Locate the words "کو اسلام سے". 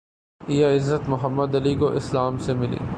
1.75-2.53